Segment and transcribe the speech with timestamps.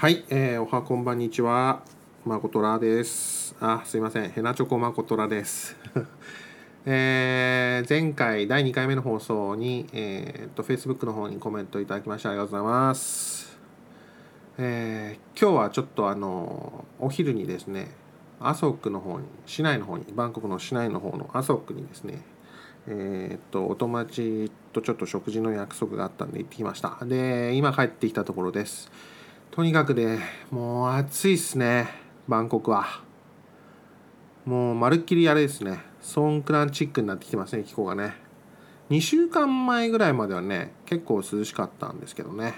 [0.00, 1.82] はい、えー、おはこんばんにちは。
[2.24, 3.54] まことらです。
[3.60, 4.30] あ、すいません。
[4.30, 5.76] ヘナチョコまことらです。
[6.86, 13.58] えー、前回第2回目の放送に、えー、と Facebook の方にコメントいただきましてありがとうございます。
[14.56, 17.90] えー、今日はちょっとあのお昼にですね、
[18.40, 22.22] アソックの方に、市内の方に、バンコクの市内の方のアソックにですね、
[22.86, 28.90] えーっとお友達とちょっと食事の約束があったんで行ってきましたで今帰ってきたところです
[29.50, 31.88] とにかくねもう暑いっすね
[32.28, 32.86] バンコクは。
[34.44, 38.14] もうまるっきりあれですねソンクランチックになってきてますね気候がね。
[38.90, 42.54] 2週間前ぐらいまではね結構涼しかったんですけどね。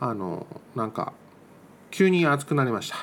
[0.00, 1.12] あのなんか
[1.90, 2.96] 急に暑くなりました。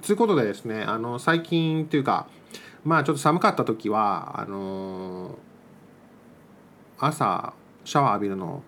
[0.00, 2.28] ということでですねあの最近っていうか
[2.82, 5.34] まあちょっと寒かった時はあのー
[6.98, 7.52] 朝
[7.84, 8.62] シャワー浴びるの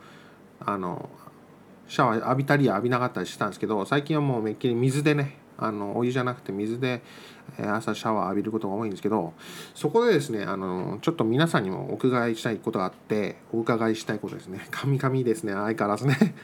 [0.61, 1.09] あの
[1.89, 7.03] シャワー浴びたり浴びなかったりしてたんですけど最近はもうめっきり水でねあのお湯じゃなくて水で
[7.59, 9.33] 朝シャワー浴びることが多いんですけど
[9.75, 14.67] そこでですねあのちょっと皆さんにもお伺いしたいことがあってお伺いしたいことですね。
[14.71, 16.35] 神々ですね相変わらずね。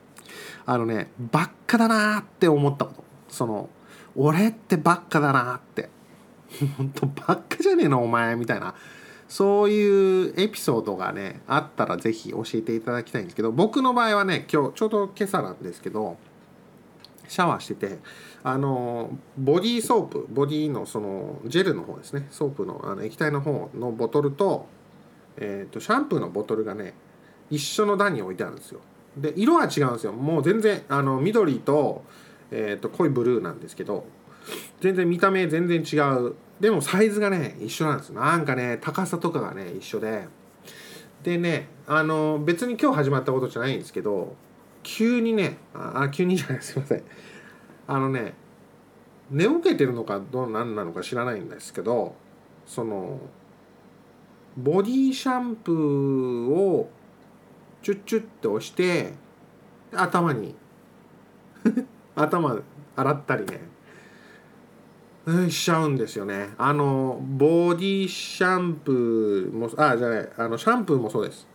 [0.64, 3.04] あのねばっかだなって思ったこと。
[3.28, 3.68] その
[4.14, 5.90] 俺ってばっかだなって。
[6.76, 8.74] 本当ばっかじゃねえのお前みたいな。
[9.32, 16.18] そういうエピソードがねあったらぜひ教えていただきたいんですけど僕の場合はね今日ちょうど今朝なんですけど
[17.28, 17.98] シャワーしてて
[18.42, 19.08] あの
[19.38, 24.66] ボディーソープボディのそのジェルの方ですねソープのあの液体の方のボトルと,、
[25.38, 26.92] えー、とシャンプーのボトルがね
[27.48, 28.80] 一緒の段に置いてあるんですよ。
[29.16, 30.12] で色は違うんですよ。
[30.12, 32.04] もう全然あの緑と,、
[32.50, 34.04] えー、と濃いブルーなんですけど
[34.82, 40.28] 全然見た目全然違うでもサイズがね一緒なんですなんかね高さとかがね一緒で。
[41.24, 44.36] でねあの別に今日始まったことじゃないんですけど
[44.84, 47.02] 急にねあ急にじゃないすいません。
[47.88, 48.34] あのね
[49.28, 52.14] 寝ぼけてるのかどうなんなのか知らないんですけど
[52.64, 53.18] その
[54.56, 56.88] ボディシャンプーを
[57.82, 59.14] チュッチュッて押して
[59.92, 60.54] 頭に
[62.14, 62.56] 頭
[62.94, 63.71] 洗ったりね
[65.50, 66.50] しちゃうんですよね。
[66.58, 71.46] あのボディシャンプーもあじゃないあのシャンプーもそうです。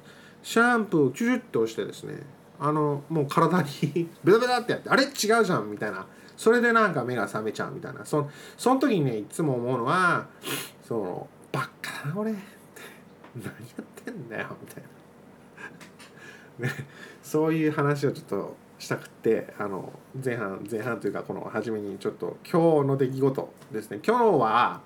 [0.42, 2.16] シャンプーをチュチュッと押してですね
[2.60, 6.06] あのもう体に ベタベタってやってあれ違うじゃんみたいな。
[6.38, 8.06] それでなんか目が覚めちゃうみたいな。
[8.06, 10.28] そその時にねいつも思うのは
[10.88, 12.32] そのばっかだな俺。
[12.32, 12.42] っ て
[13.36, 13.52] 何や
[13.82, 14.84] ってんだよみたい
[16.60, 16.86] な、ね、
[17.22, 19.92] そういう話をちょっとしたくてあの
[20.24, 24.00] 前半前半というかこの初めにちょっと今日の出来事ですね。
[24.06, 24.82] 今日は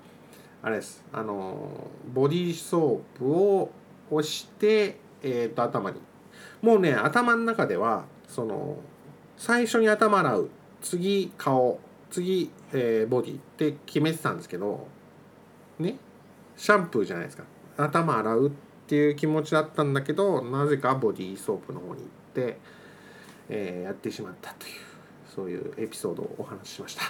[0.62, 1.04] あれです。
[1.12, 3.70] あのボディーソープを
[4.10, 6.00] 押して、えー、と頭に。
[6.62, 8.78] もうね頭の中ではその
[9.36, 11.78] 最初に頭洗う次顔
[12.10, 14.86] 次、えーボディって決めてたんですけど
[15.78, 15.96] ね
[16.56, 17.44] シャンプーじゃないですか。
[17.76, 18.50] 頭洗うっ
[18.86, 22.58] ていう気持ちだったんだけどなぜかボディーソープの方に行って、
[23.54, 24.72] えーやってしまったという
[25.34, 27.02] そういうエピソードをお話ししました。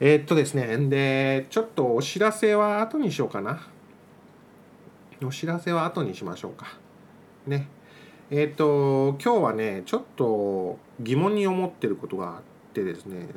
[0.00, 3.68] えーっとですねでちょっとお知らせは後にしようかな。
[5.22, 6.78] お知らせは後にしましょうか。
[7.46, 7.68] ね。
[8.30, 12.42] えっと今日はねちょっと疑問に思ってることがあっ
[12.72, 13.28] てですね、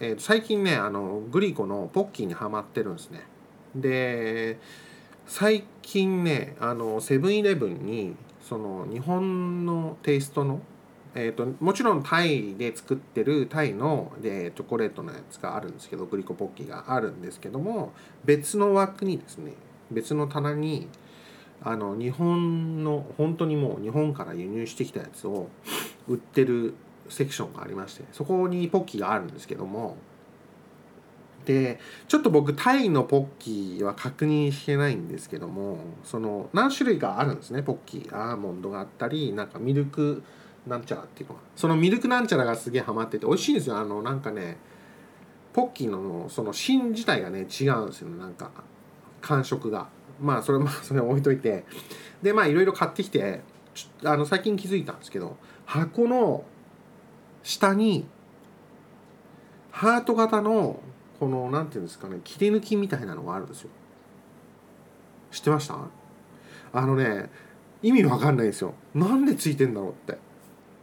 [0.00, 3.24] えー最近ねあのグリコのポッキーにはまってるんですね。
[3.74, 4.58] で
[5.26, 10.60] 最近ねあのセブンイレブンにその日本のテイストの
[11.20, 17.92] えー、ともちろんタイで作ってるタイのでチョコレートのやつがあるんですけどグリコポッキーがあるんですけども
[18.24, 19.52] 別の枠にですね
[19.90, 20.88] 別の棚に
[21.60, 25.48] あの日本の本当にもう日本から輸入してきたやつを
[26.06, 26.74] 売ってる
[27.08, 29.96] セクションがありましてそこにポッキーがあるんですけども
[31.46, 38.14] でちょっと僕タイのポッキーは確認してないんですけどもその何種類かあるんですねポッキー。
[38.14, 40.22] アーモンドがあったりなんかミルク
[40.68, 43.78] なんちゃらっていうのがそのミルクなんちゃらがすげえハマってて美味しいんですよ。
[43.78, 44.56] あのなんかね
[45.52, 48.08] ポッキーのその芯自体がね違うんですよ。
[48.10, 48.50] なんか
[49.20, 49.88] 感触が。
[50.20, 51.64] まあそれまあ それ置いといて。
[52.22, 53.42] でまあいろいろ買ってきて
[54.04, 55.36] あの最近気づいたんですけど
[55.66, 56.44] 箱の
[57.44, 58.06] 下に
[59.70, 60.80] ハート型の
[61.20, 63.70] このなんていうんですかね切り抜きみたいなのがあるんですよ。
[65.30, 65.78] 知ってました？
[66.72, 67.30] あのね
[67.82, 68.74] 意味わかんないんですよ。
[68.94, 70.18] なんでついてんだろうって。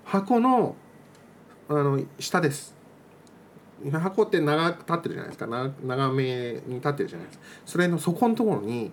[0.05, 0.75] 箱の
[1.67, 2.75] あの下です。
[3.91, 5.47] 箱って長く立ってるじゃないですか。
[5.47, 7.45] な長めに立ってるじゃないですか。
[7.65, 8.91] それの底のところに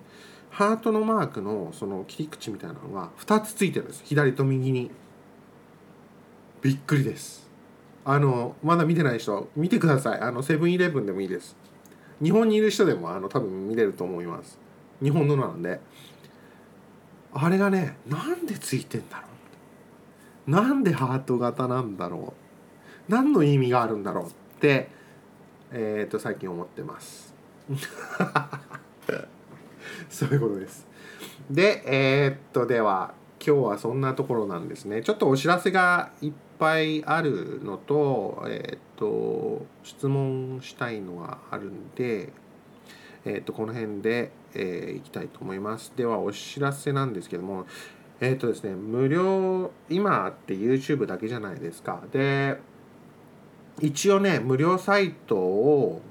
[0.49, 4.03] ハートのマークのその切り口みたいなのが2つついてるんです。
[4.05, 4.91] 左と右に。
[6.61, 7.49] びっくりです。
[8.05, 10.19] あのまだ見てない人見てください。
[10.19, 11.55] あのセブンイレブンでもいいです。
[12.21, 14.57] 日本にいる人でもあの多分見れると思います。
[15.01, 15.79] 日本のなんで。
[17.33, 19.32] あれがねなんでついてんだろう。
[20.47, 22.33] なんでハート型なんだろ
[23.09, 23.11] う？
[23.11, 24.29] 何の意味があるんだろうっ
[24.59, 24.89] て
[25.71, 27.33] えっ、と最近思ってます。
[30.09, 30.87] そういうことです。
[31.49, 33.13] でえー、っとでは
[33.45, 35.01] 今日はそんなところなんですね。
[35.01, 42.31] ちょっとお知らせがいっぱいあるのとえー、っと質問したいのがあるんで
[43.25, 45.93] え、っとこの辺で、えー、いきたいと思います。
[45.95, 47.65] ではお知らせなんですけども
[48.27, 52.57] えっとですね無料今って YouTube だけじゃないですかで
[53.81, 56.01] 一応ね無料サイトを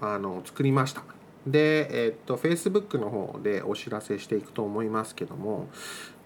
[0.00, 1.02] あの作りました
[1.46, 5.68] で、えっと、Facebook の方でお知らせしていくと思いますけども、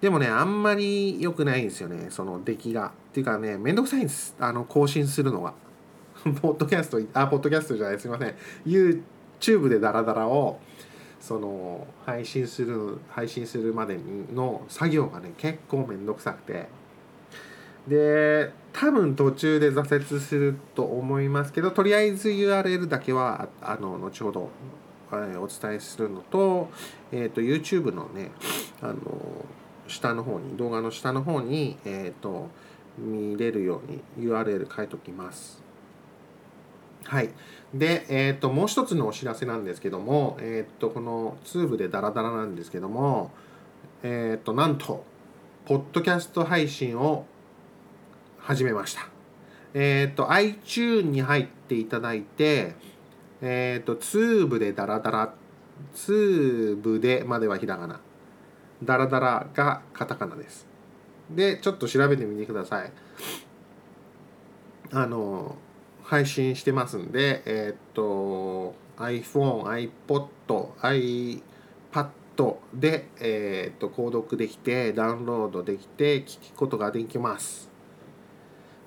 [0.01, 2.89] でもね、あんまり良くないんですよね、その出来が。
[2.89, 4.37] っていうかね、めんどくさいんです。
[4.39, 5.55] あの、更新するのが。
[6.41, 8.35] ポッドキャスト、あ、ポッドキャストじゃない、すいません。
[8.65, 10.61] YouTube でダラダラを、
[11.21, 13.99] その、配信する、配信するまで
[14.35, 16.69] の作業がね、結構めんどくさくて。
[17.87, 24.51] で、多分途中で挫折すると思いますけど、とりあえず URL だけは、あの、後ほど
[25.11, 26.69] お伝えするのと,、
[27.13, 28.31] えーと、YouTube のね
[28.83, 28.97] あの
[29.87, 32.49] 下の方に動画の下の方に、えーと、
[32.99, 33.81] 見れるよ
[34.17, 35.63] うに URL 書いておきます。
[37.05, 37.31] はい。
[37.75, 43.31] で、えっ、ー、と、もう一つのお知らせなんですけども、えっ、ー、と、このツーブでダラダラなんですけども、
[44.03, 45.05] えっ、ー、と、なんと、
[45.67, 47.27] ポッドキャスト配信を
[48.39, 49.09] 始めました。
[49.75, 52.75] えっ、と、iTune に入っていただいて、
[53.43, 55.35] えっ、ー、と、ツーブでダラダラ、
[55.95, 58.01] ツーブでまではひらがな。
[58.83, 60.67] ダラダラがカタカナです。
[61.31, 62.93] で、ちょっと調べてみてください。
[64.93, 65.57] あの、
[66.09, 70.31] 配信してますんで、えっ、と、iPhone、iPod、
[70.81, 77.69] iPad で、えっ、と、購読できて、ダウンロードできて、聞くことができます。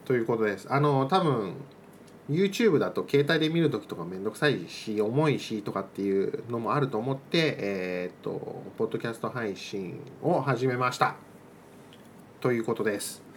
[0.04, 0.66] ということです。
[0.74, 1.54] あの、多分、
[2.28, 11.16] YouTube だと携帯で見るときとかめんどくさいし重いしとかっていうのもあると思って、えっ、とポッドキャスト配信を始めました
[12.40, 13.31] ということです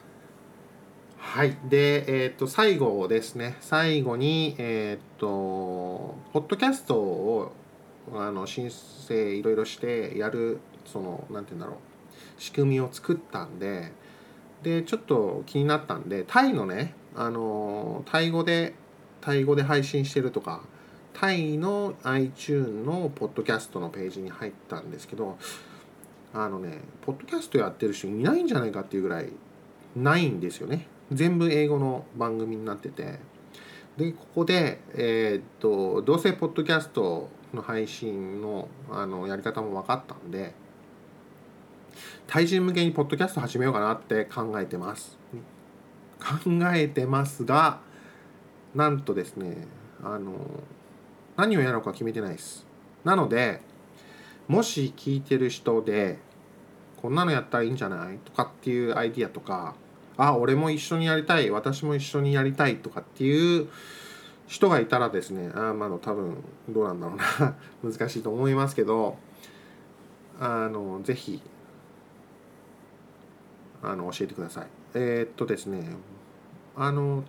[1.25, 1.57] はい。
[1.69, 3.57] でえっ、と最後ですね。
[3.61, 5.27] 最後にえっ、と
[6.33, 7.53] ポッドキャストを
[8.15, 11.77] あの申請いろいろしてやるその何て言うんだろう。
[12.39, 13.93] 仕組みを作ったんで
[14.63, 18.75] でちょっと気になったんでタイのねあのタイ語で
[19.21, 20.63] タイ語で配信してるとか
[21.13, 25.37] タイの iTune のポッドキャストのページに入ったんですけど
[26.33, 29.31] あのねポッドキャストやってる人いないんじゃないかっていうぐらい
[29.97, 30.89] ないんですよね。
[31.13, 33.19] 全部英語の番組になってて。
[33.97, 40.53] でここでえー、っとどうせポッドキャストの配信のあのやり方も分かったんで
[42.27, 45.17] 対人向けにポッドキャスト始めようかなって考えてます。
[46.19, 47.79] 考えてますが
[48.75, 49.69] なんとですね
[50.03, 50.33] あの
[51.37, 52.67] 何をやろうか決めてないです。
[53.05, 53.61] なので
[54.49, 56.19] もし聞いてる人で
[57.01, 58.19] こんなのやったらいいんじゃない？
[58.19, 59.77] とかっていうアイディアとか
[60.17, 63.69] あ俺も一緒にやりたい私も一緒にやりたいとかっていう
[64.47, 66.37] 人がいたらですねあまだ多分
[66.69, 69.17] どうなんだろうな 難しいと思いますけど
[70.41, 71.41] あのぜひ
[73.83, 74.67] あの教えてください。
[74.95, 75.91] えー、っとですね
[76.77, 77.25] あの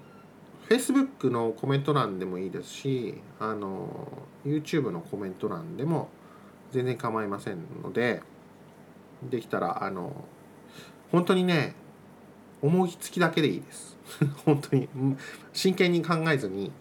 [0.69, 4.07] Facebook のコメント欄でもいいですしあの
[4.45, 6.09] YouTube のコメント欄でも
[6.71, 8.21] 全然構いませんので
[9.23, 10.25] できたらあの
[11.11, 11.75] 本当にね
[12.65, 13.97] 思いつきだけでいいです。
[14.45, 14.87] 本当に。
[15.53, 16.71] 真剣に考えずに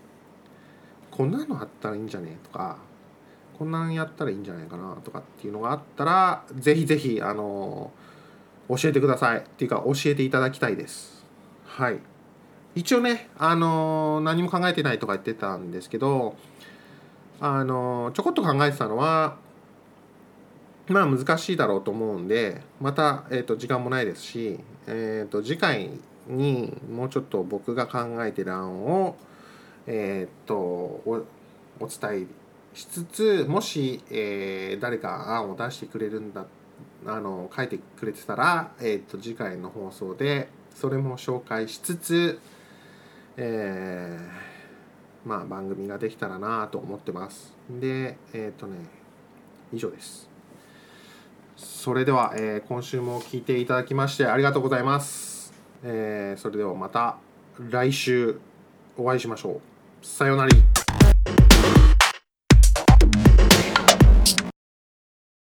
[1.11, 2.77] こんなのあったらいいんじゃねえとか
[3.59, 7.93] こんなんやったらいいんじゃないかなとかっていうのがあったらぜひぜひあの
[8.69, 9.39] 教えてください。
[9.39, 11.25] っていうか教えていただきたいです。
[11.67, 12.01] はい。
[12.75, 16.37] 一応ね、あの、何も考えてないとか言ってたんですけど、
[17.41, 19.37] あの、ちょこっと考えてたのは、
[20.89, 25.91] まあ難しいだろうと思うんで、また、えーと、時間もないですし、えーと、次回
[26.27, 29.17] にもうちょっと僕が考えてる案を、
[29.87, 31.25] えーと、お
[31.81, 32.27] お伝え
[32.75, 36.47] しつつもし、えー、誰か案を出してくれるんだ
[37.07, 42.41] あの書いてくれてたら、えー、と次回の放送でそれも紹介しつつ
[43.37, 47.53] えー、まあ番組ができたらなと思ってます。
[47.69, 48.77] でえっ、ー、とね
[49.73, 50.34] 以上です。
[51.57, 57.17] それでは、えー、今週も聞いていただきましてありがとうございます、えー、それではまた
[57.71, 58.41] 来週
[58.97, 60.07] お会いしましょう。
[60.07, 60.74] さようなら。